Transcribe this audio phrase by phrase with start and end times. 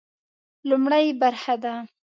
[0.69, 1.73] لومړۍ برخه ده.